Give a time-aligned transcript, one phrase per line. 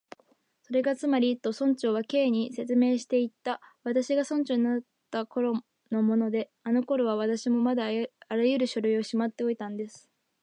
[0.63, 4.81] 「それがつまり」と、村長は Ｋ に説明していった「私が村長になっ
[5.11, 5.53] たころ
[5.91, 7.85] のもので、あのころは私もまだ
[8.29, 10.09] あらゆる書類をしまっておいたんです」